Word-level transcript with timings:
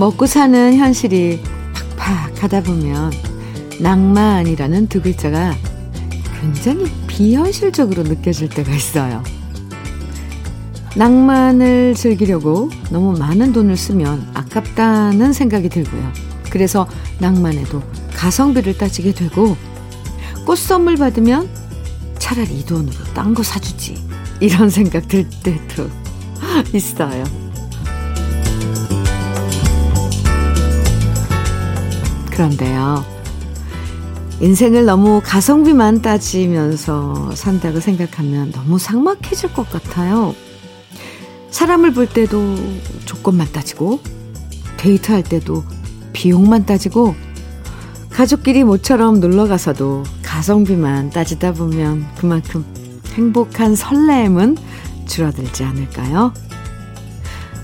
먹고 0.00 0.24
사는 0.24 0.78
현실이 0.78 1.42
팍팍 1.98 2.42
하다 2.42 2.62
보면 2.62 3.12
낭만이라는 3.80 4.88
두 4.88 5.02
글자가 5.02 5.54
굉장히 6.40 6.90
비현실적으로 7.06 8.04
느껴질 8.04 8.48
때가 8.48 8.74
있어요. 8.74 9.22
낭만을 10.96 11.94
즐기려고 11.94 12.70
너무 12.90 13.12
많은 13.18 13.52
돈을 13.52 13.76
쓰면 13.76 14.30
아깝다는 14.32 15.34
생각이 15.34 15.68
들고요. 15.68 16.10
그래서 16.48 16.88
낭만에도 17.18 17.82
가성비를 18.14 18.78
따지게 18.78 19.12
되고 19.12 19.54
꽃 20.46 20.56
선물 20.56 20.96
받으면 20.96 21.46
차라리 22.18 22.60
이 22.60 22.64
돈으로 22.64 23.04
딴 23.12 23.34
거 23.34 23.42
사주지. 23.42 24.02
이런 24.40 24.70
생각 24.70 25.08
들 25.08 25.28
때도 25.42 25.90
있어요. 26.72 27.49
그런데요. 32.40 33.04
인생을 34.40 34.86
너무 34.86 35.20
가성비만 35.22 36.00
따지면서 36.00 37.32
산다고 37.34 37.80
생각하면 37.80 38.50
너무 38.52 38.78
삭막해질 38.78 39.52
것 39.52 39.68
같아요. 39.68 40.34
사람을 41.50 41.92
볼 41.92 42.08
때도 42.08 42.56
조건만 43.04 43.46
따지고, 43.52 44.00
데이트할 44.78 45.22
때도 45.22 45.64
비용만 46.14 46.64
따지고, 46.64 47.14
가족끼리 48.08 48.64
모처럼 48.64 49.20
놀러 49.20 49.46
가서도 49.46 50.04
가성비만 50.22 51.10
따지다 51.10 51.52
보면 51.52 52.06
그만큼 52.16 52.64
행복한 53.12 53.76
설렘은 53.76 54.56
줄어들지 55.06 55.64
않을까요? 55.64 56.32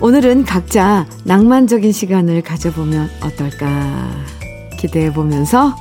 오늘은 0.00 0.44
각자 0.44 1.06
낭만적인 1.24 1.92
시간을 1.92 2.42
가져보면 2.42 3.08
어떨까 3.22 4.35
기대해 4.76 5.12
보면서 5.12 5.74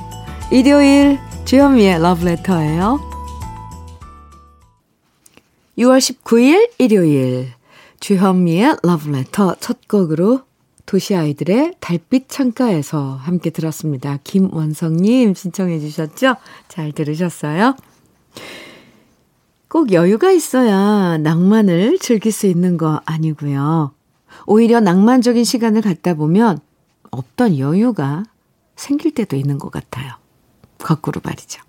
일요일 0.50 1.18
주현미의 1.44 2.00
러브레터예요. 2.00 3.00
6월 5.78 5.98
19일 5.98 6.70
일요일 6.78 7.52
주현미의 8.00 8.78
러브레터 8.82 9.56
첫 9.60 9.86
곡으로 9.88 10.42
도시 10.86 11.14
아이들의 11.14 11.74
달빛 11.80 12.28
창가에서 12.28 13.16
함께 13.16 13.50
들었습니다. 13.50 14.18
김원성님 14.22 15.34
신청해 15.34 15.80
주셨죠? 15.80 16.36
잘 16.68 16.92
들으셨어요? 16.92 17.76
꼭 19.68 19.92
여유가 19.92 20.30
있어야 20.30 21.18
낭만을 21.18 21.98
즐길 21.98 22.30
수 22.30 22.46
있는 22.46 22.76
거 22.76 23.00
아니고요. 23.04 23.92
오히려 24.46 24.80
낭만적인 24.80 25.42
시간을 25.44 25.82
갖다 25.82 26.14
보면 26.14 26.60
없던 27.10 27.58
여유가 27.58 28.22
생길 28.76 29.12
때도 29.12 29.36
있는 29.36 29.58
것 29.58 29.70
같아요. 29.70 30.12
거꾸로 30.78 31.20
말이죠. 31.24 31.60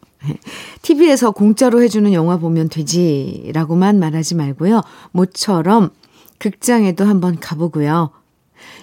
TV에서 0.82 1.32
공짜로 1.32 1.82
해주는 1.82 2.12
영화 2.14 2.38
보면 2.38 2.70
되지라고만 2.70 4.00
말하지 4.00 4.36
말고요. 4.36 4.82
모처럼 5.12 5.92
극장에도 6.38 7.06
한번 7.06 7.40
가보고요. 7.40 8.12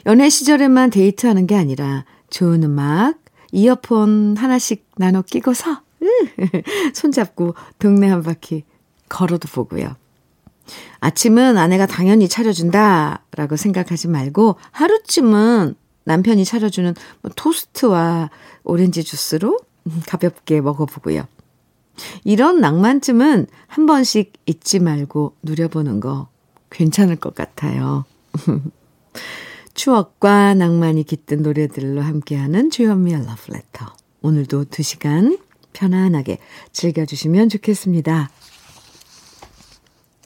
연애 0.06 0.28
시절에만 0.28 0.90
데이트하는 0.90 1.46
게 1.46 1.56
아니라 1.56 2.04
좋은 2.30 2.62
음악, 2.62 3.18
이어폰 3.52 4.36
하나씩 4.36 4.86
나눠 4.96 5.22
끼고서 5.22 5.82
손잡고 6.94 7.54
동네 7.78 8.08
한 8.08 8.22
바퀴 8.22 8.64
걸어도 9.08 9.48
보고요. 9.48 9.96
아침은 11.00 11.58
아내가 11.58 11.86
당연히 11.86 12.28
차려준다 12.28 13.24
라고 13.36 13.56
생각하지 13.56 14.08
말고 14.08 14.56
하루쯤은 14.70 15.74
남편이 16.04 16.44
차려주는 16.44 16.94
뭐 17.22 17.30
토스트와 17.34 18.30
오렌지 18.62 19.04
주스로 19.04 19.58
가볍게 20.06 20.60
먹어보고요. 20.60 21.26
이런 22.24 22.60
낭만쯤은 22.60 23.46
한 23.66 23.86
번씩 23.86 24.32
잊지 24.46 24.80
말고 24.80 25.36
누려보는 25.42 26.00
거 26.00 26.28
괜찮을 26.70 27.16
것 27.16 27.34
같아요. 27.34 28.04
추억과 29.74 30.54
낭만이 30.54 31.04
깃든 31.04 31.42
노래들로 31.42 32.00
함께하는 32.00 32.70
주현미의 32.70 33.26
러브레터. 33.26 33.94
오늘도 34.22 34.66
2시간 34.66 35.38
편안하게 35.72 36.38
즐겨주시면 36.72 37.48
좋겠습니다. 37.48 38.30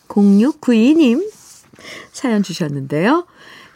0692님 0.09 1.31
사연 2.12 2.43
주셨는데요. 2.43 3.27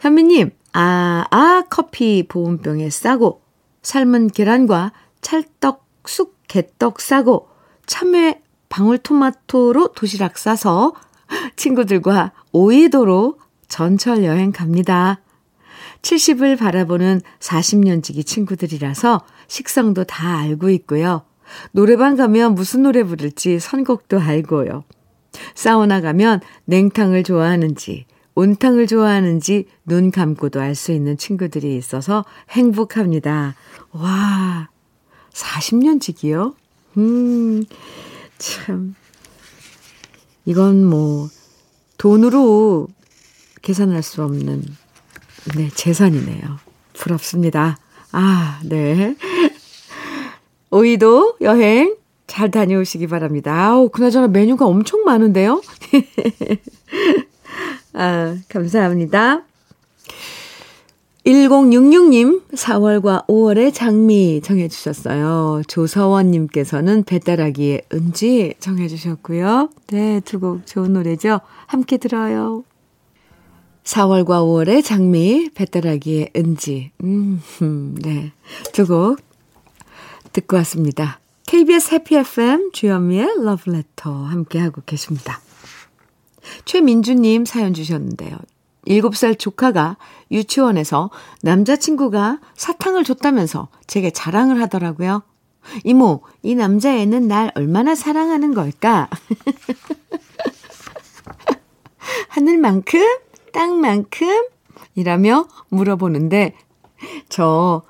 현미님, 0.01 0.51
아, 0.73 1.25
아, 1.29 1.63
커피 1.69 2.25
보온병에 2.27 2.89
싸고, 2.89 3.41
삶은 3.83 4.29
계란과 4.29 4.91
찰떡, 5.21 5.85
쑥, 6.05 6.35
개떡 6.47 6.99
싸고, 6.99 7.47
참외, 7.85 8.41
방울토마토로 8.69 9.89
도시락 9.89 10.37
싸서 10.37 10.93
친구들과 11.55 12.31
오이도로 12.51 13.37
전철 13.67 14.23
여행 14.23 14.51
갑니다. 14.51 15.21
70을 16.01 16.57
바라보는 16.57 17.21
40년 17.39 18.03
지기 18.03 18.23
친구들이라서 18.23 19.21
식성도 19.47 20.03
다 20.03 20.39
알고 20.39 20.69
있고요. 20.71 21.23
노래방 21.71 22.15
가면 22.15 22.55
무슨 22.55 22.83
노래 22.83 23.03
부를지 23.03 23.59
선곡도 23.59 24.19
알고요. 24.19 24.83
사우나 25.55 26.01
가면 26.01 26.41
냉탕을 26.65 27.23
좋아하는지, 27.23 28.05
온탕을 28.35 28.87
좋아하는지 28.87 29.67
눈 29.85 30.11
감고도 30.11 30.59
알 30.59 30.75
수 30.75 30.91
있는 30.91 31.17
친구들이 31.17 31.75
있어서 31.77 32.25
행복합니다. 32.49 33.55
와, 33.91 34.69
40년 35.31 36.01
지기요? 36.01 36.55
음, 36.97 37.63
참. 38.37 38.95
이건 40.45 40.83
뭐, 40.85 41.29
돈으로 41.97 42.87
계산할 43.61 44.03
수 44.03 44.23
없는, 44.23 44.63
네, 45.55 45.69
재산이네요. 45.69 46.59
부럽습니다. 46.93 47.77
아, 48.11 48.59
네. 48.63 49.15
오이도 50.71 51.37
여행 51.41 51.95
잘 52.27 52.49
다녀오시기 52.51 53.07
바랍니다. 53.07 53.53
아우, 53.53 53.89
그나저나 53.89 54.27
메뉴가 54.27 54.65
엄청 54.65 55.03
많은데요? 55.03 55.61
아, 57.93 58.35
감사합니다. 58.49 59.43
1066님, 61.25 62.41
4월과 62.51 63.25
5월의 63.27 63.73
장미 63.73 64.41
정해주셨어요. 64.43 65.61
조서원님께서는 65.67 67.03
배따라기의 67.05 67.83
은지 67.93 68.55
정해주셨고요. 68.59 69.69
네, 69.87 70.19
두 70.21 70.39
곡 70.39 70.65
좋은 70.67 70.91
노래죠? 70.91 71.39
함께 71.67 71.95
들어요. 71.97 72.65
4월과 73.85 74.41
5월의 74.43 74.83
장미, 74.83 75.49
배따라기의 75.53 76.31
은지. 76.35 76.91
음, 77.03 77.41
네. 78.01 78.33
두 78.73 78.85
곡 78.85 79.19
듣고 80.33 80.57
왔습니다. 80.57 81.19
KBS 81.47 81.93
해피 81.93 82.15
FM 82.15 82.71
주현미의 82.73 83.43
러브레터 83.43 84.11
함께하고 84.25 84.81
계십니다. 84.85 85.39
최민주님 86.65 87.45
사연 87.45 87.73
주셨는데요. 87.73 88.37
7살 88.87 89.39
조카가 89.39 89.97
유치원에서 90.31 91.09
남자친구가 91.41 92.39
사탕을 92.55 93.03
줬다면서 93.03 93.67
제게 93.87 94.11
자랑을 94.11 94.61
하더라고요. 94.61 95.23
이모, 95.83 96.21
이 96.41 96.55
남자애는 96.55 97.27
날 97.27 97.51
얼마나 97.55 97.95
사랑하는 97.95 98.53
걸까? 98.53 99.09
하늘만큼? 102.27 103.01
땅만큼? 103.53 104.47
이라며 104.95 105.47
물어보는데, 105.69 106.55
저 107.29 107.83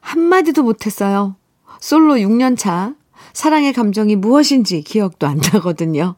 한마디도 0.00 0.62
못했어요. 0.62 1.34
솔로 1.80 2.14
6년 2.14 2.56
차. 2.56 2.94
사랑의 3.32 3.72
감정이 3.72 4.16
무엇인지 4.16 4.82
기억도 4.82 5.26
안 5.26 5.40
나거든요. 5.52 6.16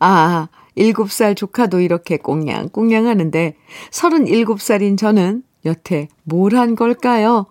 아, 0.00 0.48
7살 0.76 1.36
조카도 1.36 1.80
이렇게 1.80 2.16
꽁냥꽁냥 2.18 3.06
하는데 3.06 3.56
37살인 3.90 4.98
저는 4.98 5.42
여태 5.64 6.08
뭘 6.24 6.54
한 6.54 6.74
걸까요? 6.74 7.46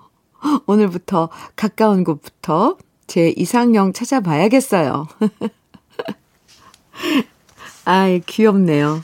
오늘부터 0.68 1.30
가까운 1.56 2.04
곳부터 2.04 2.78
제 3.08 3.34
이상형 3.36 3.94
찾아봐야겠어요. 3.94 5.08
아이, 7.86 8.20
귀엽네요. 8.22 9.02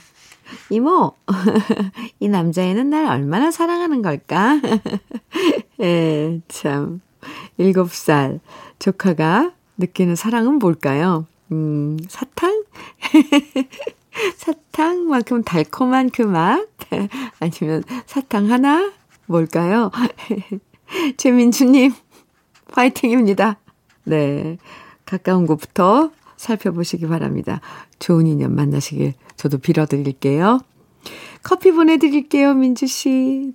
이모, 0.70 1.12
이 2.20 2.28
남자애는 2.28 2.90
날 2.90 3.06
얼마나 3.06 3.50
사랑하는 3.50 4.02
걸까? 4.02 4.60
예, 5.80 6.40
참. 6.48 7.00
7살 7.58 8.40
조카가 8.78 9.52
느끼는 9.78 10.16
사랑은 10.16 10.58
뭘까요? 10.58 11.26
음, 11.52 11.96
사탕? 12.08 12.64
사탕만큼 14.36 15.42
달콤한 15.44 16.10
그 16.10 16.22
맛? 16.22 16.66
아니면 17.40 17.82
사탕 18.06 18.50
하나? 18.50 18.92
뭘까요? 19.26 19.90
최민주님, 21.16 21.92
파이팅입니다. 22.72 23.58
네. 24.04 24.58
가까운 25.04 25.46
곳부터 25.46 26.10
살펴보시기 26.36 27.06
바랍니다. 27.06 27.60
좋은 27.98 28.26
인연 28.26 28.54
만나시길 28.54 29.14
저도 29.36 29.58
빌어드릴게요. 29.58 30.60
커피 31.42 31.72
보내드릴게요, 31.72 32.54
민주씨. 32.54 33.52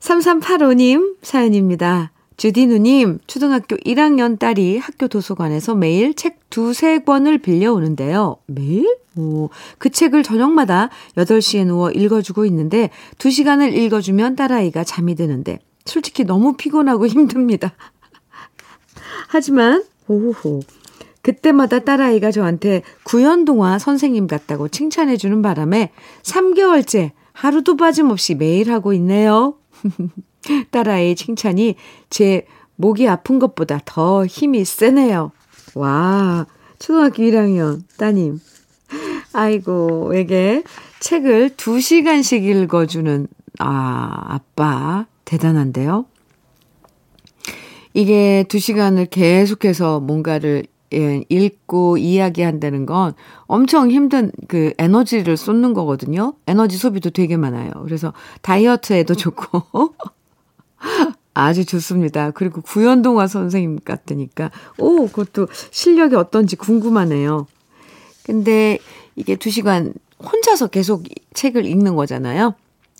3385님 0.00 1.16
사연입니다. 1.22 2.12
주디누님, 2.36 3.20
초등학교 3.26 3.76
1학년 3.76 4.38
딸이 4.38 4.78
학교 4.78 5.08
도서관에서 5.08 5.74
매일 5.74 6.14
책 6.14 6.50
두세 6.50 6.98
권을 7.00 7.38
빌려오는데요. 7.38 8.36
매일? 8.46 8.98
오, 9.16 9.48
그 9.78 9.90
책을 9.90 10.22
저녁마다 10.22 10.90
8시에 11.16 11.66
누워 11.66 11.90
읽어주고 11.90 12.44
있는데 12.46 12.90
2시간을 13.18 13.72
읽어주면 13.74 14.36
딸아이가 14.36 14.84
잠이 14.84 15.14
드는데 15.14 15.58
솔직히 15.84 16.24
너무 16.24 16.54
피곤하고 16.56 17.06
힘듭니다. 17.08 17.72
하지만, 19.28 19.84
오호. 20.08 20.60
그때마다 21.22 21.80
딸아이가 21.80 22.30
저한테 22.30 22.82
구연동화 23.02 23.80
선생님 23.80 24.28
같다고 24.28 24.68
칭찬해주는 24.68 25.42
바람에 25.42 25.90
3개월째 26.22 27.10
하루도 27.32 27.76
빠짐없이 27.76 28.36
매일 28.36 28.70
하고 28.70 28.92
있네요. 28.92 29.56
딸아이의 30.70 31.16
칭찬이 31.16 31.74
제 32.10 32.46
목이 32.76 33.08
아픈 33.08 33.40
것보다 33.40 33.80
더 33.84 34.24
힘이 34.24 34.64
세네요. 34.64 35.32
와, 35.74 36.46
초등학교 36.78 37.22
1학년 37.24 37.82
따님. 37.98 38.38
아이고, 39.36 40.12
에게 40.14 40.62
책을 41.00 41.50
2시간씩 41.50 42.42
읽어주는, 42.42 43.28
아, 43.58 44.24
아빠. 44.28 45.06
대단한데요? 45.26 46.06
이게 47.92 48.44
2시간을 48.48 49.10
계속해서 49.10 50.00
뭔가를 50.00 50.64
예, 50.94 51.24
읽고 51.28 51.98
이야기한다는 51.98 52.86
건 52.86 53.12
엄청 53.46 53.90
힘든 53.90 54.30
그 54.48 54.72
에너지를 54.78 55.36
쏟는 55.36 55.74
거거든요. 55.74 56.34
에너지 56.46 56.78
소비도 56.78 57.10
되게 57.10 57.36
많아요. 57.36 57.72
그래서 57.82 58.12
다이어트에도 58.40 59.14
좋고 59.14 59.94
아주 61.34 61.66
좋습니다. 61.66 62.30
그리고 62.30 62.60
구연동화 62.62 63.26
선생님 63.26 63.80
같으니까 63.84 64.50
오 64.78 65.08
그것도 65.08 65.48
실력이 65.72 66.14
어떤지 66.14 66.54
궁금하네요. 66.54 67.46
근데 68.24 68.78
이게 69.16 69.36
두 69.36 69.50
시간 69.50 69.92
혼자서 70.22 70.68
계속 70.68 71.04
책을 71.34 71.66
읽는 71.66 71.96
거잖아요. 71.96 72.54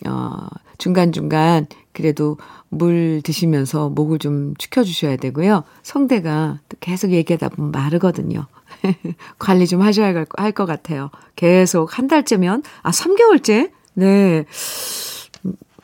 어, 0.07 0.47
중간중간 0.79 1.67
그래도 1.93 2.37
물 2.69 3.23
드시면서 3.23 3.89
목을 3.89 4.19
좀 4.19 4.55
축혀주셔야 4.59 5.17
되고요. 5.17 5.65
성대가 5.83 6.59
계속 6.81 7.13
얘기하다 7.13 7.51
보면 7.51 7.71
마르거든요. 7.71 8.47
관리 9.39 9.67
좀 9.67 9.81
하셔야 9.81 10.09
할 10.37 10.53
것 10.53 10.67
같아요. 10.67 11.11
계속 11.37 11.97
한 11.99 12.09
달째면, 12.09 12.63
아, 12.83 12.91
3개월째? 12.91 13.71
네. 13.95 14.45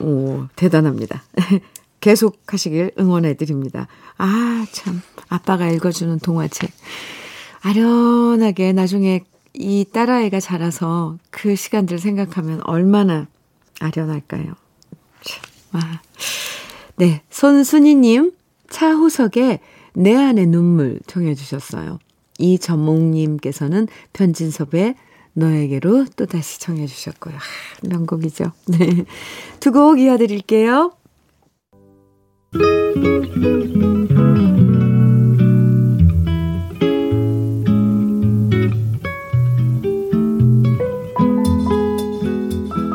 오, 0.00 0.44
대단합니다. 0.56 1.22
계속 2.00 2.42
하시길 2.46 2.92
응원해 2.98 3.34
드립니다. 3.34 3.86
아, 4.18 4.66
참. 4.72 5.00
아빠가 5.28 5.68
읽어주는 5.70 6.18
동화책. 6.18 6.70
아련하게 7.62 8.72
나중에 8.72 9.24
이 9.54 9.84
딸아이가 9.92 10.40
자라서 10.40 11.18
그 11.30 11.56
시간들 11.56 11.98
생각하면 11.98 12.60
얼마나 12.64 13.26
아련할까요? 13.80 14.54
참. 15.22 15.42
아. 15.72 16.00
네, 16.96 17.22
손순이님, 17.30 18.32
차호석의 18.70 19.60
내 19.94 20.14
안의 20.14 20.46
눈물 20.46 21.00
청해주셨어요. 21.06 21.98
이전목님께서는 22.38 23.88
변진섭의 24.12 24.94
너에게로 25.34 26.06
또다시 26.16 26.60
청해주셨고요. 26.60 27.34
아, 27.34 27.38
명곡이죠. 27.88 28.52
네. 28.68 29.04
두 29.60 29.72
곡 29.72 30.00
이어드릴게요. 30.00 30.92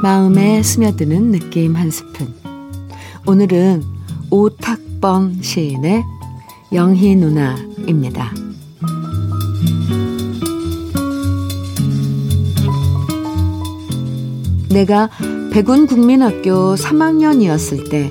마음에 0.07 0.63
스며드는 0.63 1.31
느낌 1.31 1.75
한 1.75 1.91
스푼. 1.91 2.33
오늘은 3.25 3.83
오탁범 4.29 5.41
시인의 5.41 6.01
영희 6.71 7.17
누나입니다. 7.17 8.31
내가 14.69 15.09
백운 15.51 15.85
국민학교 15.85 16.75
3학년이었을 16.75 17.89
때 17.89 18.09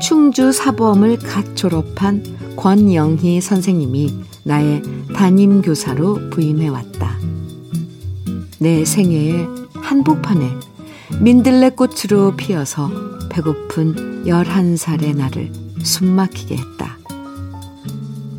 충주 0.00 0.52
사범을 0.52 1.18
갓 1.18 1.56
졸업한 1.56 2.54
권영희 2.54 3.40
선생님이 3.40 4.14
나의 4.44 4.82
담임 5.16 5.60
교사로 5.60 6.30
부임해 6.30 6.68
왔다. 6.68 7.18
내 8.60 8.84
생애의 8.84 9.48
한복판에 9.74 10.69
민들레꽃으로 11.18 12.36
피어서 12.36 12.90
배고픈 13.28 14.24
11살의 14.24 15.16
나를 15.16 15.52
숨막히게 15.82 16.56
했다. 16.56 16.98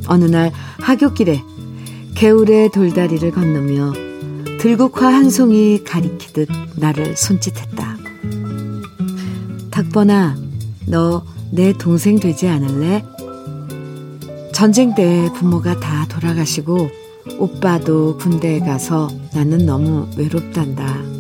어느 0.08 0.26
날 0.26 0.52
하굣길에 0.80 1.44
개울의 2.16 2.70
돌다리를 2.72 3.32
건너며 3.32 3.94
들국화 4.60 5.08
한 5.08 5.30
송이 5.30 5.84
가리키듯 5.84 6.50
나를 6.76 7.16
손짓했다. 7.18 7.98
탁번아, 9.72 10.38
너 10.88 11.24
내 11.54 11.74
동생 11.74 12.18
되지 12.18 12.48
않을래? 12.48 13.04
전쟁 14.54 14.96
때 14.96 15.30
부모가 15.36 15.80
다 15.82 16.08
돌아가시고 16.08 16.90
오빠도 17.40 18.18
군대에 18.18 18.60
가서 18.60 19.10
나는 19.34 19.66
너무 19.66 20.08
외롭단다. 20.18 21.11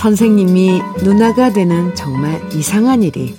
선생님이 0.00 0.80
누나가 1.04 1.52
되는 1.52 1.94
정말 1.94 2.40
이상한 2.54 3.02
일이 3.02 3.36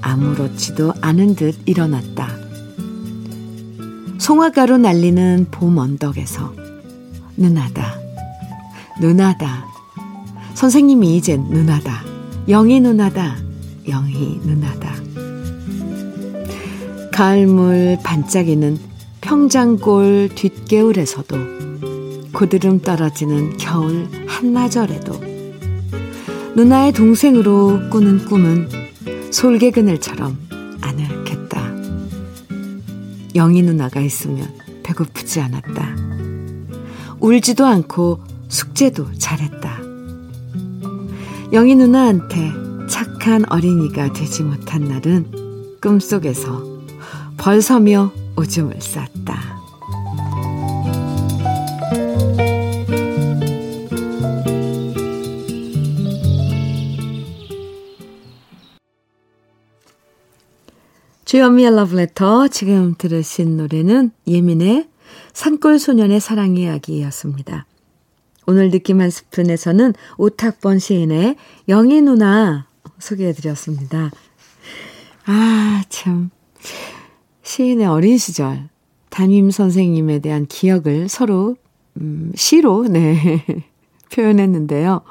아무렇지도 0.00 0.92
않은 1.00 1.34
듯 1.34 1.56
일어났다. 1.66 2.28
송화가로 4.18 4.78
날리는 4.78 5.48
봄 5.50 5.78
언덕에서 5.78 6.54
누나다, 7.36 7.98
누나다. 9.00 9.66
선생님이 10.54 11.16
이젠 11.16 11.42
누나다. 11.50 12.04
영희 12.48 12.78
누나다, 12.78 13.38
영희 13.88 14.42
누나다. 14.44 14.94
가을물 17.10 17.98
반짝이는 18.04 18.78
평장골 19.22 20.30
뒷개울에서도 20.36 21.36
고드름 22.32 22.80
떨어지는 22.82 23.56
겨울 23.56 24.08
한나절에도 24.28 25.35
누나의 26.56 26.92
동생으로 26.92 27.90
꾸는 27.90 28.24
꿈은 28.24 28.70
솔개 29.30 29.70
그늘처럼 29.70 30.38
아늑했다. 30.80 31.74
영희 33.34 33.60
누나가 33.60 34.00
있으면 34.00 34.48
배고프지 34.82 35.40
않았다. 35.40 35.96
울지도 37.20 37.66
않고 37.66 38.20
숙제도 38.48 39.06
잘했다. 39.18 39.80
영희 41.52 41.74
누나한테 41.74 42.54
착한 42.88 43.44
어린이가 43.52 44.14
되지 44.14 44.42
못한 44.42 44.84
날은 44.84 45.78
꿈속에서 45.82 46.64
벌서며 47.36 48.12
오줌을 48.34 48.80
쌌다. 48.80 49.15
주현미의 61.26 61.74
러브레터 61.74 62.46
지금 62.46 62.94
들으신 62.96 63.56
노래는 63.56 64.12
예민의 64.28 64.88
산골 65.32 65.80
소년의 65.80 66.20
사랑 66.20 66.56
이야기였습니다. 66.56 67.66
오늘 68.46 68.70
느낌 68.70 69.00
한 69.00 69.10
스푼에서는 69.10 69.92
오탁번 70.18 70.78
시인의 70.78 71.34
영희 71.68 72.02
누나 72.02 72.68
소개해드렸습니다. 73.00 74.12
아, 75.24 75.82
참. 75.88 76.30
시인의 77.42 77.86
어린 77.86 78.18
시절, 78.18 78.68
담임 79.10 79.50
선생님에 79.50 80.20
대한 80.20 80.46
기억을 80.46 81.08
서로, 81.08 81.56
음, 81.96 82.30
시로, 82.36 82.86
네, 82.86 83.64
표현했는데요. 84.14 85.02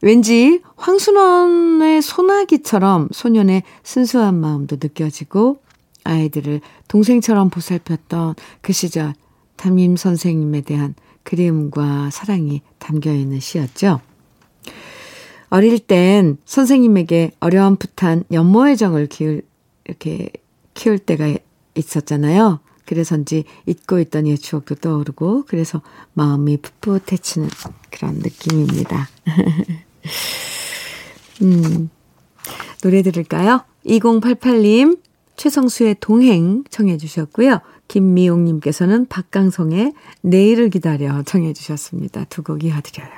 왠지 0.00 0.62
황순원의 0.76 2.02
소나기처럼 2.02 3.08
소년의 3.10 3.62
순수한 3.82 4.38
마음도 4.38 4.76
느껴지고 4.80 5.60
아이들을 6.04 6.60
동생처럼 6.86 7.50
보살폈던 7.50 8.34
그 8.60 8.72
시절 8.72 9.14
담임 9.56 9.96
선생님에 9.96 10.60
대한 10.60 10.94
그리움과 11.24 12.10
사랑이 12.10 12.62
담겨 12.78 13.12
있는 13.12 13.40
시였죠. 13.40 14.00
어릴 15.50 15.78
땐 15.78 16.38
선생님에게 16.44 17.32
어려움풋한 17.40 18.24
연모의 18.30 18.76
정을 18.76 19.06
키울, 19.08 19.42
이렇게 19.84 20.30
키울 20.74 20.98
때가 20.98 21.36
있었잖아요. 21.74 22.60
그래서인지 22.86 23.44
잊고 23.66 23.98
있던 23.98 24.26
옛 24.26 24.36
추억도 24.36 24.76
떠오르고, 24.76 25.44
그래서 25.46 25.82
마음이 26.14 26.58
풋풋해지는 26.58 27.48
그런 27.90 28.14
느낌입니다. 28.14 29.08
음, 31.42 31.90
노래 32.82 33.02
들을까요? 33.02 33.64
2088님, 33.86 35.00
최성수의 35.36 35.96
동행 36.00 36.64
청해 36.70 36.96
주셨고요. 36.98 37.60
김미용님께서는 37.86 39.06
박강성의 39.06 39.94
내일을 40.22 40.68
기다려 40.70 41.22
청해 41.22 41.52
주셨습니다. 41.54 42.24
두 42.24 42.42
곡 42.42 42.64
이어드려요. 42.64 43.08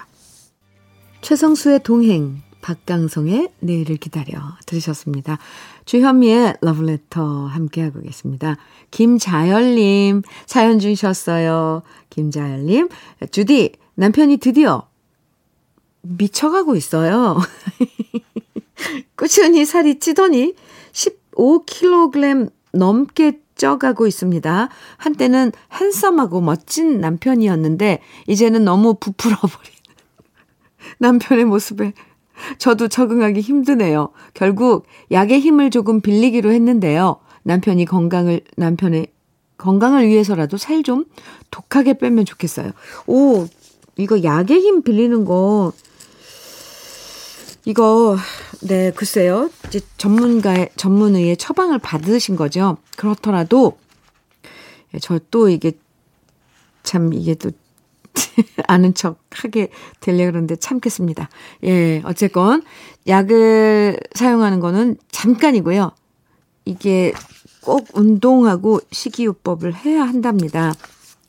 최성수의 1.22 1.82
동행, 1.82 2.42
박강성의 2.62 3.48
내일을 3.60 3.96
기다려 3.96 4.38
들으셨습니다. 4.66 5.38
주현미의 5.86 6.56
러브레터 6.60 7.46
함께하고 7.46 8.00
계십니다. 8.02 8.56
김자열님 8.90 10.22
사연 10.46 10.78
주셨어요. 10.78 11.82
김자열님, 12.10 12.88
주디 13.32 13.72
남편이 13.96 14.36
드디어 14.38 14.86
미쳐가고 16.02 16.76
있어요. 16.76 17.38
꾸준히 19.16 19.64
살이 19.64 19.98
찌더니 19.98 20.54
15kg 20.92 22.50
넘게 22.72 23.40
쪄가고 23.56 24.06
있습니다. 24.06 24.68
한때는 24.96 25.52
핸섬하고 25.72 26.40
멋진 26.40 27.00
남편이었는데 27.00 28.00
이제는 28.26 28.64
너무 28.64 28.94
부풀어버린 28.94 29.72
남편의 30.98 31.44
모습에 31.44 31.92
저도 32.56 32.88
적응하기 32.88 33.40
힘드네요. 33.40 34.10
결국 34.32 34.86
약의 35.10 35.40
힘을 35.40 35.70
조금 35.70 36.00
빌리기로 36.00 36.52
했는데요. 36.52 37.16
남편이 37.42 37.84
건강을 37.84 38.40
남편의 38.56 39.08
건강을 39.58 40.08
위해서라도 40.08 40.56
살 40.56 40.82
좀 40.82 41.04
독하게 41.50 41.98
빼면 41.98 42.24
좋겠어요. 42.24 42.72
오, 43.06 43.46
이거 43.98 44.22
약의 44.22 44.58
힘 44.58 44.82
빌리는 44.82 45.26
거 45.26 45.72
이거 47.70 48.16
네, 48.62 48.90
글쎄요. 48.90 49.48
이제 49.68 49.78
전문가의 49.96 50.70
전문의의 50.74 51.36
처방을 51.36 51.78
받으신 51.78 52.34
거죠. 52.34 52.78
그렇더라도 52.96 53.78
예, 54.92 54.98
저또 54.98 55.48
이게 55.48 55.72
참 56.82 57.12
이게 57.12 57.36
또 57.36 57.52
아는 58.66 58.92
척 58.94 59.20
하게 59.30 59.70
되려 60.00 60.26
그러는데 60.26 60.56
참겠습니다. 60.56 61.28
예, 61.62 62.02
어쨌건 62.04 62.64
약을 63.06 64.00
사용하는 64.14 64.58
거는 64.58 64.96
잠깐이고요. 65.12 65.92
이게 66.64 67.12
꼭 67.62 67.86
운동하고 67.94 68.80
식이요법을 68.90 69.76
해야 69.76 70.02
한답니다. 70.02 70.74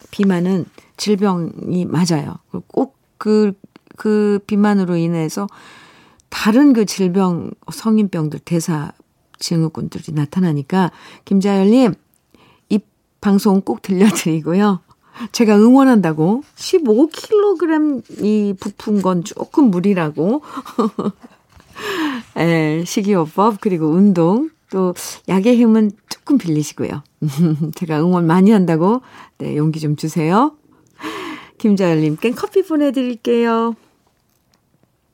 비만은 0.09 0.65
질병이 0.97 1.85
맞아요. 1.85 2.39
꼭 2.65 2.97
그, 3.19 3.53
그 3.95 4.39
비만으로 4.47 4.95
인해서 4.95 5.47
다른 6.31 6.73
그 6.73 6.85
질병, 6.85 7.51
성인병들, 7.71 8.39
대사 8.39 8.91
증후군들이 9.37 10.13
나타나니까, 10.13 10.91
김자열님, 11.25 11.93
이 12.69 12.79
방송 13.19 13.61
꼭 13.61 13.83
들려드리고요. 13.83 14.79
제가 15.33 15.57
응원한다고 15.57 16.41
15kg이 16.55 18.59
부푼 18.59 19.03
건 19.03 19.23
조금 19.23 19.65
무리라고. 19.65 20.41
에, 22.37 22.83
식이요법, 22.85 23.59
그리고 23.59 23.89
운동, 23.89 24.49
또 24.71 24.95
약의 25.27 25.57
힘은 25.57 25.91
조금 26.09 26.37
빌리시고요. 26.37 27.03
제가 27.75 27.99
응원 27.99 28.25
많이 28.25 28.51
한다고, 28.51 29.01
네, 29.37 29.57
용기 29.57 29.81
좀 29.81 29.97
주세요. 29.97 30.55
김자열님께 31.57 32.31
커피 32.31 32.63
보내드릴게요. 32.63 33.75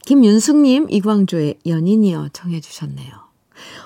김윤숙님, 0.07 0.87
이광조의 0.89 1.55
연인이여 1.65 2.29
청해 2.31 2.61
주셨네요. 2.61 3.11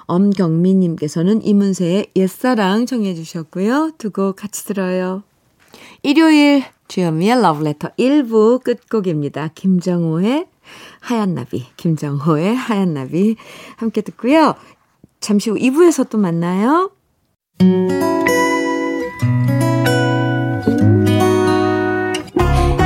엄경민님께서는 0.05 1.43
이문세의 1.43 2.11
옛사랑 2.15 2.85
청해 2.85 3.15
주셨고요. 3.15 3.93
두 3.97 4.11
곡 4.11 4.35
같이 4.35 4.63
들어요. 4.65 5.23
일요일 6.03 6.63
주현미의 6.89 7.41
러브레터 7.41 7.95
1부 7.97 8.63
끝곡입니다. 8.63 9.47
김정호의 9.55 10.45
하얀 10.99 11.33
나비, 11.33 11.65
김정호의 11.75 12.55
하얀 12.55 12.93
나비 12.93 13.35
함께 13.77 14.01
듣고요. 14.01 14.53
잠시 15.21 15.49
후 15.49 15.55
2부에서 15.55 16.07
또 16.07 16.19
만나요. 16.19 16.91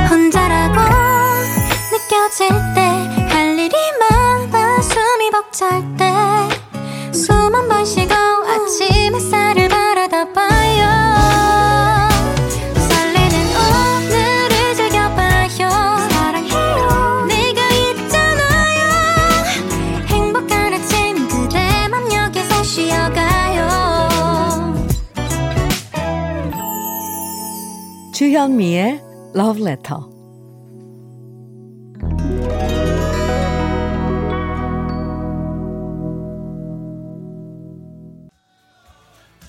혼자라고 0.08 0.80
느껴질 1.92 2.75
때 5.56 5.86
벅찰 5.96 5.96
때숨 5.96 7.54
한 7.54 7.68
번 7.68 7.84
쉬고 7.86 8.26
주현미의 28.16 29.00
Love 29.34 29.62
Letter 29.62 30.15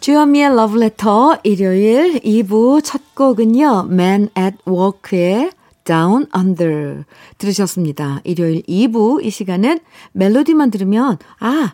주현미의 0.07 0.55
러브레터 0.55 1.39
일요일 1.43 2.21
2부 2.21 2.81
첫 2.81 3.13
곡은요. 3.13 3.89
Man 3.91 4.29
at 4.37 4.55
Work의 4.65 5.51
Down 5.83 6.27
Under 6.33 7.03
들으셨습니다. 7.37 8.21
일요일 8.23 8.61
2부 8.61 9.21
이 9.21 9.29
시간은 9.29 9.81
멜로디만 10.13 10.71
들으면 10.71 11.17
아, 11.39 11.73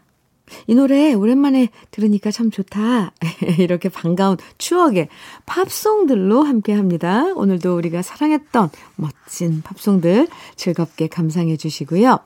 이 0.66 0.74
노래 0.74 1.14
오랜만에 1.14 1.70
들으니까 1.92 2.32
참 2.32 2.50
좋다. 2.50 3.12
이렇게 3.60 3.90
반가운 3.90 4.38
추억의 4.58 5.10
팝송들로 5.46 6.42
함께 6.42 6.74
합니다. 6.74 7.32
오늘도 7.36 7.78
우리가 7.78 8.02
사랑했던 8.02 8.72
멋진 8.96 9.62
팝송들 9.62 10.28
즐겁게 10.56 11.06
감상해 11.06 11.56
주시고요. 11.56 12.18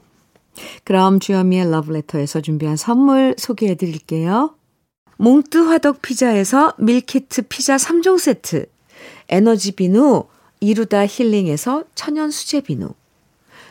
그럼 0.86 1.20
주현미의 1.20 1.70
러브레터에서 1.70 2.40
준비한 2.40 2.78
선물 2.78 3.36
소개해 3.38 3.76
드릴게요. 3.76 4.54
몽뜨 5.20 5.58
화덕 5.58 6.04
피자에서 6.04 6.76
밀키트 6.78 7.44
피자 7.50 7.76
3종 7.76 8.20
세트, 8.20 8.68
에너지 9.30 9.72
비누 9.72 10.26
이루다 10.60 11.08
힐링에서 11.08 11.86
천연 11.96 12.30
수제 12.30 12.62
비누, 12.62 12.94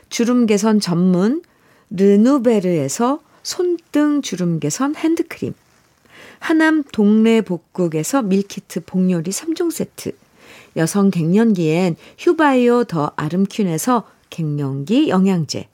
주름 0.09 0.47
개선 0.47 0.81
전문 0.81 1.43
르누베르에서 1.91 3.21
손등 3.45 4.23
주름 4.23 4.59
개선 4.59 4.97
핸드크림, 4.97 5.55
하남 6.41 6.83
동네 6.93 7.41
복국에서 7.43 8.23
밀키트 8.23 8.85
복요리 8.85 9.31
3종 9.31 9.71
세트, 9.71 10.13
여성 10.75 11.11
갱년기엔 11.11 11.95
휴바이오 12.19 12.85
더 12.85 13.13
아름퀸에서 13.15 14.03
갱년기 14.31 15.11
영양제, 15.11 15.69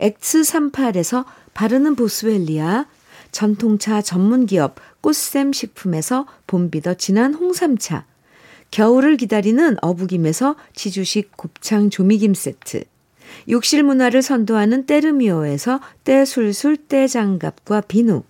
엑스38에서 0.00 1.24
바르는 1.54 1.94
보스웰리아, 1.94 2.86
전통차 3.32 4.02
전문기업 4.02 4.76
꽃샘 5.00 5.52
식품에서 5.52 6.26
봄비더 6.46 6.94
진한 6.94 7.34
홍삼차, 7.34 8.04
겨울을 8.70 9.16
기다리는 9.16 9.76
어부김에서 9.82 10.54
지주식 10.74 11.36
곱창 11.36 11.90
조미김 11.90 12.34
세트, 12.34 12.84
욕실 13.48 13.82
문화를 13.82 14.22
선도하는 14.22 14.86
때르미오에서 14.86 15.80
때술술 16.04 16.76
때장갑과 16.76 17.82
비누, 17.82 18.22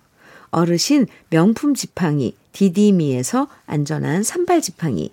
어르신 0.49 1.07
명품 1.29 1.73
지팡이 1.73 2.35
디디미에서 2.53 3.47
안전한 3.65 4.23
세발 4.23 4.61
지팡이, 4.61 5.11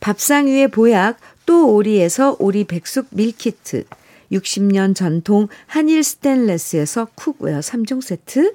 밥상 0.00 0.46
위의 0.46 0.68
보약 0.68 1.18
또 1.46 1.74
오리에서 1.74 2.36
오리 2.38 2.64
백숙 2.64 3.08
밀키트, 3.10 3.84
60년 4.32 4.94
전통 4.94 5.48
한일 5.66 6.02
스텐레스에서 6.02 7.08
쿡웨어 7.14 7.60
3종 7.60 8.02
세트, 8.02 8.54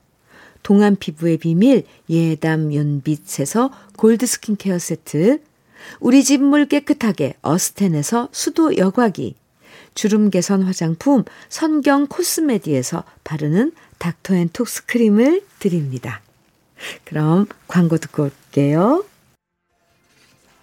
동안 0.63 0.95
피부의 0.95 1.37
비밀 1.37 1.83
예담 2.09 2.73
윤빛에서 2.73 3.71
골드 3.97 4.25
스킨케어 4.25 4.79
세트, 4.79 5.41
우리 5.99 6.23
집 6.23 6.39
물 6.41 6.67
깨끗하게 6.67 7.35
어스텐에서 7.41 8.29
수도 8.31 8.77
여과기, 8.77 9.35
주름 9.95 10.29
개선 10.29 10.63
화장품 10.63 11.23
선경 11.49 12.07
코스메디에서 12.07 13.03
바르는 13.23 13.71
닥터앤톡스 13.97 14.85
크림을 14.85 15.43
드립니다. 15.59 16.21
그럼 17.03 17.45
광고 17.67 17.97
듣고 17.97 18.23
올게요. 18.23 19.03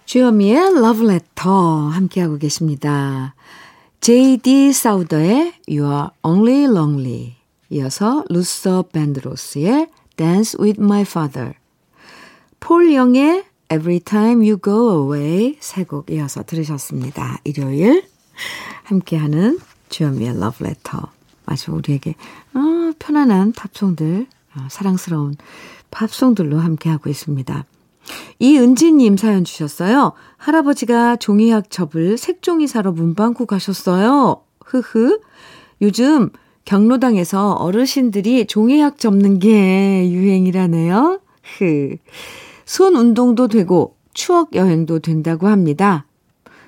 주여미의 0.05 0.81
러브레터 0.81 1.89
함께하고 1.89 2.37
계십니다. 2.37 3.35
J.D. 4.01 4.73
사우더의 4.73 5.53
You 5.69 5.85
are 5.85 6.07
only 6.23 6.63
lonely 6.63 7.35
이어서 7.69 8.23
루서 8.29 8.85
밴드로스의 8.91 9.89
Dance 10.17 10.57
with 10.59 10.81
my 10.81 11.01
father 11.01 11.53
폴 12.59 12.93
영의 12.93 13.45
Every 13.71 13.99
time 13.99 14.41
you 14.41 14.57
go 14.61 15.03
away 15.03 15.57
세 15.59 15.83
곡 15.83 16.09
이어서 16.09 16.43
들으셨습니다. 16.43 17.37
일요일 17.43 18.03
함께하는 18.83 19.59
주현미의 19.89 20.39
러브레터 20.39 21.11
아주 21.45 21.71
우리에게 21.73 22.15
어, 22.55 22.91
편안한 22.97 23.51
팝송들 23.53 24.25
어, 24.55 24.67
사랑스러운 24.69 25.35
팝송들로 25.91 26.57
함께하고 26.59 27.09
있습니다. 27.09 27.65
이은지님 28.39 29.17
사연 29.17 29.43
주셨어요. 29.43 30.13
할아버지가 30.37 31.17
종이학 31.17 31.69
접을 31.69 32.17
색종이 32.17 32.65
사러 32.65 32.91
문방구 32.91 33.45
가셨어요. 33.45 34.41
흐흐. 34.65 35.19
요즘 35.81 36.31
경로당에서 36.69 37.53
어르신들이 37.53 38.45
종이학 38.45 38.99
접는 38.99 39.39
게 39.39 40.07
유행이라네요. 40.11 41.19
흐. 41.57 41.97
손 42.63 42.95
운동도 42.95 43.47
되고 43.47 43.95
추억 44.13 44.53
여행도 44.53 44.99
된다고 44.99 45.47
합니다. 45.47 46.05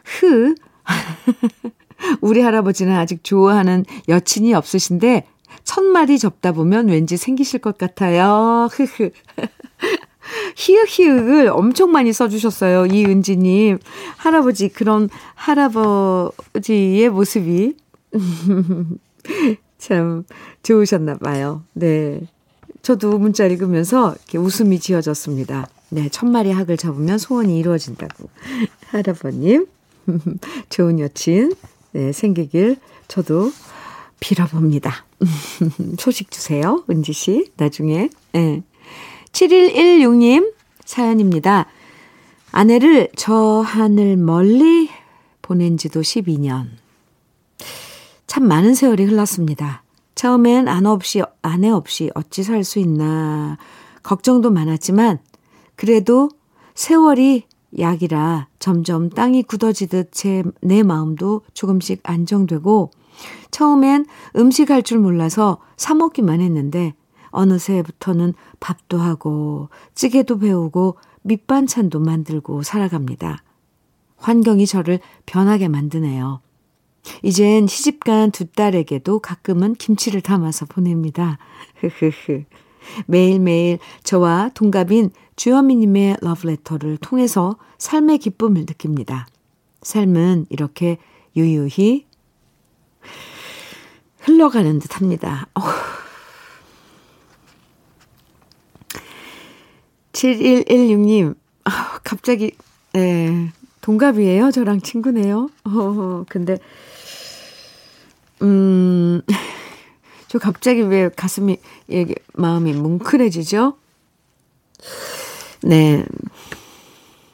흐. 0.03 0.55
우리 2.20 2.41
할아버지는 2.41 2.96
아직 2.96 3.24
좋아하는 3.24 3.86
여친이 4.08 4.55
없으신데 4.55 5.27
천 5.63 5.86
마리 5.86 6.17
접다 6.17 6.51
보면 6.51 6.87
왠지 6.87 7.16
생기실 7.16 7.59
것 7.59 7.77
같아요. 7.77 8.70
흐흐. 8.72 9.11
히읗히읗을 10.57 11.50
엄청 11.50 11.92
많이 11.92 12.11
써주셨어요. 12.11 12.87
이은지님. 12.87 13.77
할아버지, 14.18 14.70
그런 14.70 15.09
할아버지의 15.35 17.09
모습이 17.09 17.75
참 19.81 20.24
좋으셨나 20.61 21.17
봐요. 21.17 21.63
네. 21.74 22.22
저도 22.83 23.17
문자 23.17 23.46
읽으면서 23.46 24.13
이렇게 24.15 24.37
웃음이 24.37 24.79
지어졌습니다. 24.79 25.67
네, 25.89 26.07
천마리 26.09 26.51
학을 26.51 26.77
잡으면 26.77 27.17
소원이 27.17 27.57
이루어진다고. 27.57 28.29
할아버님, 28.87 29.65
좋은 30.70 31.00
여친, 31.00 31.53
네, 31.94 32.11
생기길 32.11 32.77
저도 33.07 33.51
빌어봅니다. 34.20 35.05
소식 35.98 36.29
주세요, 36.29 36.83
은지 36.89 37.11
씨. 37.11 37.51
나중에. 37.57 38.09
네. 38.33 38.61
7116님 39.31 40.53
사연입니다. 40.85 41.65
아내를 42.51 43.09
저 43.15 43.61
하늘 43.61 44.15
멀리 44.15 44.89
보낸 45.41 45.77
지도 45.77 46.01
12년. 46.01 46.67
참 48.31 48.48
많은 48.48 48.75
세월이 48.75 49.03
흘렀습니다. 49.03 49.83
처음엔 50.15 50.70
아내 50.70 50.87
없이, 50.87 51.22
아내 51.41 51.70
없이 51.70 52.09
어찌 52.15 52.44
살 52.44 52.63
수 52.63 52.79
있나 52.79 53.57
걱정도 54.03 54.51
많았지만 54.51 55.20
그래도 55.75 56.29
세월이 56.74 57.44
약이라 57.77 58.48
점점 58.57 59.09
땅이 59.09 59.44
굳어지듯 59.44 60.13
제, 60.13 60.44
내 60.61 60.81
마음도 60.81 61.41
조금씩 61.53 62.00
안정되고 62.03 62.91
처음엔 63.51 64.05
음식할 64.37 64.83
줄 64.83 65.00
몰라서 65.00 65.57
사먹기만 65.75 66.39
했는데 66.39 66.94
어느새부터는 67.31 68.33
밥도 68.61 68.98
하고 68.98 69.67
찌개도 69.94 70.39
배우고 70.39 70.96
밑반찬도 71.24 72.00
만들고 72.00 72.63
살아갑니다. 72.63 73.44
환경이 74.15 74.67
저를 74.67 75.01
변하게 75.25 75.67
만드네요. 75.67 76.39
이젠 77.24 77.68
시집간 77.68 78.31
두 78.31 78.46
딸에게도 78.46 79.20
가끔은 79.20 79.74
김치를 79.75 80.22
담아서 80.22 80.66
보냅니다. 80.66 81.37
흐흐흐. 81.77 82.44
매일매일 83.07 83.79
저와 84.03 84.51
동갑인 84.53 85.11
주현미님의 85.35 86.18
러브레터를 86.22 86.98
통해서 86.98 87.57
삶의 87.77 88.20
기쁨을 88.20 88.61
느낍니다. 88.61 89.27
삶은 89.81 90.48
이렇게 90.50 90.98
유유히 91.35 92.05
흘러가는 94.20 94.79
듯 94.79 94.98
합니다. 94.98 95.48
어, 95.55 95.61
7116님, 100.14 101.35
아, 101.64 102.00
갑자기, 102.03 102.51
네, 102.94 103.51
동갑이에요? 103.81 104.51
저랑 104.51 104.81
친구네요? 104.81 105.50
어, 105.64 106.25
근데, 106.29 106.57
음, 108.41 109.21
저 110.27 110.39
갑자기 110.39 110.81
왜 110.81 111.09
가슴이, 111.09 111.57
이게, 111.87 112.15
마음이 112.33 112.73
뭉클해지죠? 112.73 113.77
네. 115.63 116.05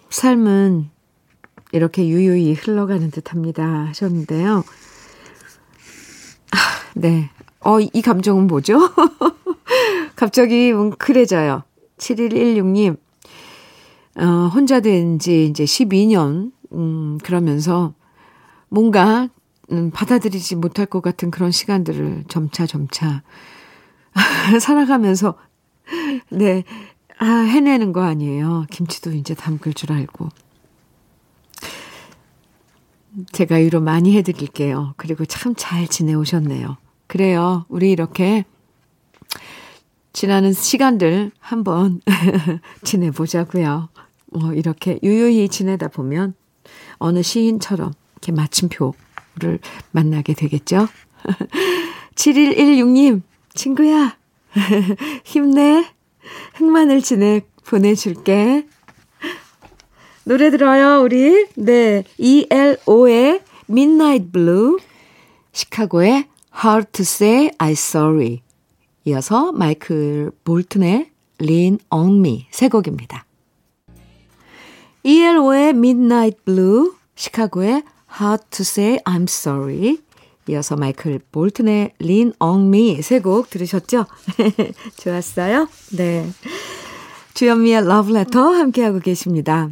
삶은 0.10 0.90
이렇게 1.72 2.08
유유히 2.08 2.54
흘러가는 2.54 3.12
듯 3.12 3.32
합니다. 3.32 3.86
하셨는데요. 3.90 4.64
아, 6.52 6.58
네. 6.96 7.30
어, 7.62 7.80
이 7.80 8.02
감정은 8.02 8.48
뭐죠? 8.48 8.80
갑자기 10.16 10.72
뭉클해져요. 10.74 11.64
7116님, 11.98 12.98
어, 14.20 14.24
혼자 14.54 14.80
된 14.80 15.20
지 15.20 15.46
이제 15.46 15.64
12년, 15.66 16.52
음, 16.74 17.18
그러면서 17.24 17.94
뭔가, 18.70 19.30
음, 19.72 19.92
받아들이지 19.92 20.56
못할 20.56 20.86
것 20.86 21.02
같은 21.02 21.30
그런 21.32 21.52
시간들을 21.52 22.26
점차 22.28 22.66
점차 22.66 23.22
살아가면서, 24.62 25.36
네, 26.30 26.64
아, 27.20 27.26
해내는 27.26 27.94
거 27.94 28.04
아니에요. 28.04 28.66
김치도 28.72 29.12
이제 29.12 29.34
담글 29.34 29.74
줄 29.74 29.92
알고. 29.92 30.30
제가 33.32 33.56
위로 33.56 33.82
많이 33.82 34.16
해드릴게요. 34.16 34.94
그리고 34.98 35.26
참 35.26 35.56
잘 35.56 35.88
지내오셨네요. 35.88 36.78
그래요. 37.08 37.66
우리 37.70 37.92
이렇게 37.92 38.46
지나는 40.14 40.54
시간들 40.54 41.32
한번 41.40 42.02
지내보자고요. 42.84 43.90
뭐 44.34 44.54
이렇게 44.54 45.00
유유히 45.02 45.50
지내다 45.50 45.88
보면 45.88 46.36
어느 47.00 47.24
시인처럼 47.24 47.94
이렇게 48.14 48.32
마침표 48.34 48.94
를 49.40 49.60
만나게 49.92 50.34
되겠죠. 50.34 50.88
7116님, 52.16 53.22
친구야, 53.54 54.18
힘내. 55.24 55.86
흑마늘 56.56 57.02
진액 57.02 57.48
보내줄게. 57.64 58.66
노래 60.24 60.50
들어요, 60.50 61.02
우리. 61.04 61.46
네. 61.56 62.04
ELO의 62.18 63.42
Midnight 63.70 64.32
Blue, 64.32 64.78
시카고의 65.54 66.28
Hard 66.64 66.92
to 66.92 67.04
Say 67.04 67.50
I'm 67.60 67.72
Sorry. 67.72 68.42
이어서 69.06 69.52
마이클 69.54 70.32
볼튼의 70.44 71.12
Lean 71.40 71.78
on 71.90 72.20
Me 72.20 72.48
세 72.52 72.68
곡입니다. 72.68 73.26
ELO의 75.04 75.70
Midnight 75.70 76.44
Blue, 76.44 76.92
시카고의 77.16 77.84
Hard 78.20 78.44
to 78.52 78.62
Say 78.64 79.00
I'm 79.06 79.24
Sorry, 79.24 79.98
이어서 80.50 80.76
마이클 80.76 81.20
볼튼의 81.32 81.94
Lean 82.02 82.34
on 82.40 82.68
Me 82.68 83.02
세 83.02 83.20
곡 83.20 83.50
들으셨죠? 83.50 84.06
좋았어요? 84.98 85.68
네. 85.98 86.30
주현미의 87.34 87.82
Love 87.84 88.16
Letter 88.16 88.46
함께하고 88.58 89.00
계십니다. 89.00 89.70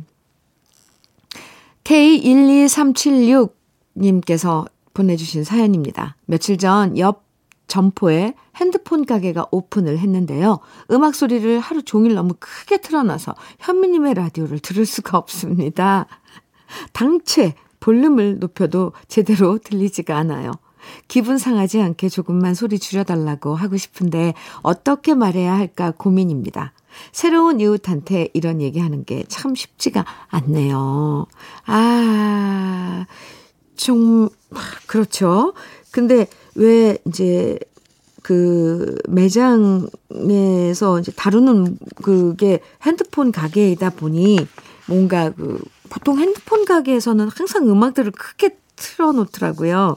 K12376님께서 1.85 4.65
보내주신 4.93 5.43
사연입니다. 5.43 6.15
며칠 6.25 6.57
전 6.57 6.97
옆 6.97 7.23
점포에 7.67 8.33
핸드폰 8.57 9.05
가게가 9.05 9.47
오픈을 9.51 9.97
했는데요. 9.97 10.59
음악 10.91 11.15
소리를 11.15 11.59
하루 11.59 11.81
종일 11.81 12.13
너무 12.13 12.35
크게 12.39 12.77
틀어놔서 12.77 13.33
현미님의 13.59 14.13
라디오를 14.13 14.59
들을 14.59 14.85
수가 14.85 15.17
없습니다. 15.17 16.05
당최 16.93 17.55
볼륨을 17.85 18.39
높여도 18.39 18.93
제대로 19.07 19.59
들리지가 19.59 20.17
않아요. 20.17 20.51
기분 21.07 21.37
상하지 21.37 21.81
않게 21.81 22.09
조금만 22.09 22.55
소리 22.55 22.79
줄여달라고 22.79 23.53
하고 23.53 23.77
싶은데 23.77 24.33
어떻게 24.63 25.13
말해야 25.13 25.55
할까 25.55 25.93
고민입니다. 25.95 26.73
새로운 27.11 27.59
이웃한테 27.59 28.29
이런 28.33 28.59
얘기하는 28.59 29.05
게 29.05 29.23
참 29.27 29.53
쉽지가 29.53 30.03
않네요. 30.29 31.27
아, 31.67 33.05
좀, 33.75 34.29
그렇죠. 34.87 35.53
근데 35.91 36.25
왜 36.55 36.97
이제 37.05 37.59
그 38.23 38.97
매장에서 39.07 40.99
이제 40.99 41.11
다루는 41.15 41.77
그게 42.01 42.61
핸드폰 42.81 43.31
가게이다 43.31 43.91
보니 43.91 44.39
뭔가 44.87 45.29
그 45.31 45.61
보통 45.89 46.19
핸드폰 46.19 46.65
가게에서는 46.65 47.29
항상 47.29 47.69
음악들을 47.69 48.11
크게 48.11 48.57
틀어 48.75 49.11
놓더라고요. 49.11 49.95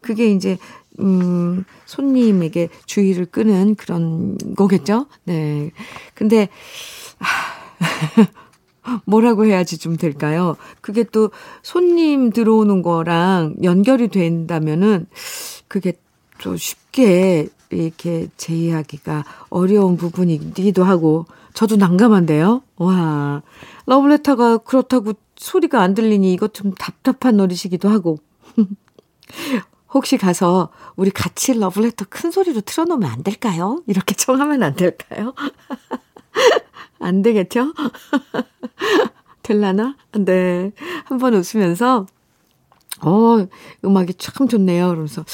그게 0.00 0.30
이제 0.30 0.58
음, 1.00 1.64
손님에게 1.84 2.68
주의를 2.86 3.26
끄는 3.26 3.74
그런 3.74 4.38
거겠죠? 4.56 5.06
네. 5.24 5.70
근데, 6.14 6.48
아, 7.18 7.26
뭐라고 9.04 9.44
해야지 9.44 9.78
좀 9.78 9.96
될까요? 9.96 10.56
그게 10.80 11.02
또 11.02 11.30
손님 11.62 12.30
들어오는 12.30 12.82
거랑 12.82 13.56
연결이 13.62 14.08
된다면은 14.08 15.06
그게 15.68 15.94
또 16.40 16.56
쉽게 16.56 17.48
이렇게 17.84 18.28
제의하기가 18.36 19.24
어려운 19.50 19.96
부분이기도 19.96 20.84
하고, 20.84 21.26
저도 21.54 21.76
난감한데요? 21.76 22.62
와. 22.76 23.42
러브레터가 23.86 24.58
그렇다고 24.58 25.14
소리가 25.36 25.80
안 25.82 25.94
들리니 25.94 26.32
이것 26.32 26.54
좀 26.54 26.72
답답한 26.74 27.36
노릇이기도 27.36 27.88
하고. 27.88 28.18
혹시 29.92 30.18
가서 30.18 30.70
우리 30.96 31.10
같이 31.10 31.58
러브레터 31.58 32.06
큰 32.10 32.30
소리로 32.30 32.60
틀어놓으면 32.60 33.08
안 33.10 33.22
될까요? 33.22 33.82
이렇게 33.86 34.14
청하면 34.14 34.62
안 34.62 34.74
될까요? 34.74 35.34
안 37.00 37.22
되겠죠? 37.22 37.72
될라나? 39.42 39.96
네. 40.12 40.72
한번 41.04 41.34
웃으면서, 41.34 42.06
어, 43.02 43.46
음악이 43.84 44.14
참 44.14 44.48
좋네요. 44.48 44.88
그러면서, 44.88 45.24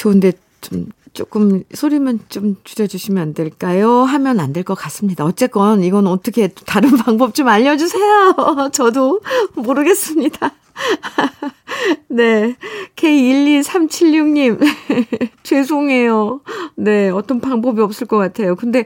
좋은데 0.00 0.32
좀 0.62 0.86
조금 1.12 1.62
소리만 1.74 2.20
좀 2.28 2.56
줄여주시면 2.64 3.22
안 3.22 3.34
될까요? 3.34 4.02
하면 4.02 4.40
안 4.40 4.52
될 4.52 4.62
것 4.64 4.74
같습니다. 4.74 5.24
어쨌건 5.24 5.82
이건 5.84 6.06
어떻게 6.06 6.48
다른 6.48 6.90
방법 6.96 7.34
좀 7.34 7.48
알려주세요. 7.48 8.36
저도 8.72 9.20
모르겠습니다. 9.54 10.52
네. 12.08 12.56
K12376님. 12.96 14.58
죄송해요. 15.42 16.40
네. 16.76 17.10
어떤 17.10 17.40
방법이 17.40 17.80
없을 17.82 18.06
것 18.06 18.16
같아요. 18.16 18.56
근데 18.56 18.84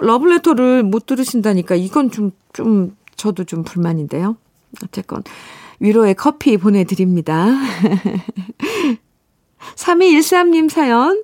러블레터를 0.00 0.82
못 0.84 1.06
들으신다니까 1.06 1.74
이건 1.74 2.10
좀, 2.12 2.30
좀, 2.52 2.96
저도 3.16 3.44
좀 3.44 3.64
불만인데요. 3.64 4.36
어쨌건 4.84 5.22
위로의 5.80 6.14
커피 6.14 6.56
보내드립니다. 6.56 7.48
3213님 9.76 10.68
사연 10.68 11.22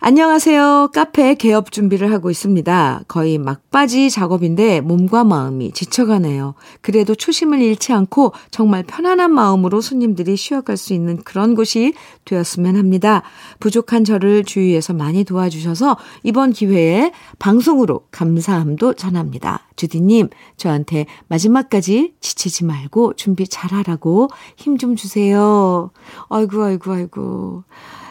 안녕하세요. 0.00 0.90
카페 0.94 1.34
개업 1.34 1.72
준비를 1.72 2.12
하고 2.12 2.30
있습니다. 2.30 3.02
거의 3.08 3.36
막바지 3.36 4.10
작업인데 4.10 4.80
몸과 4.80 5.24
마음이 5.24 5.72
지쳐가네요. 5.72 6.54
그래도 6.80 7.16
초심을 7.16 7.60
잃지 7.60 7.92
않고 7.92 8.32
정말 8.52 8.84
편안한 8.84 9.32
마음으로 9.32 9.80
손님들이 9.80 10.36
쉬어갈 10.36 10.76
수 10.76 10.94
있는 10.94 11.16
그런 11.24 11.56
곳이 11.56 11.94
되었으면 12.26 12.76
합니다. 12.76 13.22
부족한 13.58 14.04
저를 14.04 14.44
주위에서 14.44 14.92
많이 14.92 15.24
도와주셔서 15.24 15.96
이번 16.22 16.52
기회에 16.52 17.10
방송으로 17.40 18.02
감사함도 18.12 18.94
전합니다. 18.94 19.66
주디님, 19.74 20.28
저한테 20.56 21.06
마지막까지 21.26 22.14
지치지 22.20 22.64
말고 22.66 23.14
준비 23.14 23.48
잘하라고 23.48 24.28
힘 24.56 24.78
좀 24.78 24.94
주세요. 24.94 25.90
아이고, 26.28 26.62
아이고, 26.62 26.92
아이고. 26.92 27.64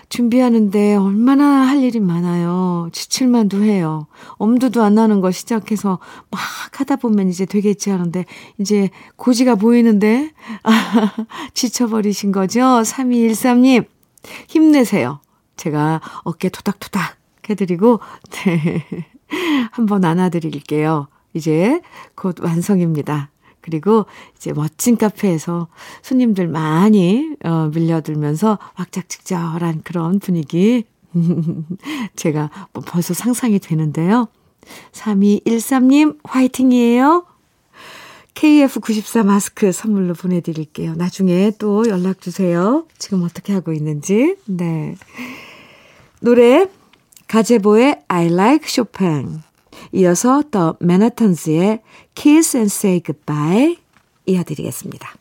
준비하는데 0.09 0.95
얼마나 0.95 1.67
할 1.67 1.83
일이 1.83 1.99
많아요. 1.99 2.89
지칠만도 2.91 3.63
해요. 3.63 4.07
엄두도 4.37 4.81
안 4.81 4.95
나는 4.95 5.21
거 5.21 5.31
시작해서 5.31 5.99
막 6.31 6.39
하다 6.79 6.95
보면 6.97 7.29
이제 7.29 7.45
되겠지 7.45 7.89
하는데 7.89 8.25
이제 8.57 8.89
고지가 9.15 9.55
보이는데 9.55 10.31
아, 10.63 10.71
지쳐버리신 11.53 12.31
거죠? 12.31 12.61
3213님 12.61 13.85
힘내세요. 14.47 15.19
제가 15.57 16.01
어깨 16.23 16.49
토닥토닥 16.49 17.17
해드리고 17.49 17.99
네. 18.31 18.85
한번 19.71 20.05
안아드릴게요. 20.05 21.07
이제 21.33 21.81
곧 22.15 22.39
완성입니다. 22.41 23.29
그리고 23.67 24.05
이제 24.37 24.53
멋진 24.53 24.95
카페에서 24.95 25.67
손님들 26.01 26.47
많이 26.47 27.35
어, 27.43 27.69
밀려들면서 27.73 28.57
확짝직절한 28.75 29.81
그런 29.83 30.19
분위기 30.19 30.85
제가 32.15 32.49
뭐 32.71 32.81
벌써 32.85 33.13
상상이 33.13 33.59
되는데요. 33.59 34.29
3213님 34.93 36.17
화이팅이에요. 36.23 37.25
KF94 38.35 39.25
마스크 39.25 39.73
선물로 39.73 40.13
보내드릴게요. 40.13 40.93
나중에 40.95 41.51
또 41.59 41.89
연락 41.89 42.21
주세요. 42.21 42.85
지금 42.97 43.23
어떻게 43.23 43.51
하고 43.51 43.73
있는지. 43.73 44.37
네. 44.45 44.95
노래 46.21 46.67
가제보의 47.27 48.03
I 48.07 48.27
like 48.27 48.69
Chopin. 48.69 49.41
이어서 49.91 50.43
더 50.51 50.75
맨하탄스의 50.79 51.81
Kiss 52.17 52.57
and 52.57 52.73
Say 52.73 53.01
Goodbye 53.05 53.77
이어드리겠습니다. 54.25 55.13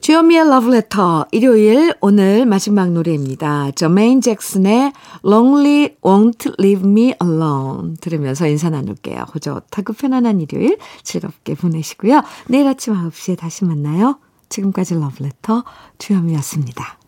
주현미의 0.00 0.48
러브레터 0.48 1.26
일요일 1.30 1.94
오늘 2.00 2.46
마지막 2.46 2.90
노래입니다. 2.90 3.70
저메인 3.72 4.20
잭슨의 4.20 4.92
Lonely 5.24 5.96
Won't 6.02 6.54
Leave 6.58 6.88
Me 6.88 7.14
Alone 7.22 7.94
들으면서 8.00 8.48
인사 8.48 8.70
나눌게요. 8.70 9.26
호젓하고 9.32 9.92
편안한 9.92 10.40
일요일 10.40 10.78
즐겁게 11.04 11.54
보내시고요. 11.54 12.22
내일 12.48 12.66
아침 12.66 12.94
9시에 12.94 13.38
다시 13.38 13.64
만나요. 13.64 14.18
지금까지 14.48 14.94
러브레터 14.94 15.62
주현미였습니다. 15.98 16.99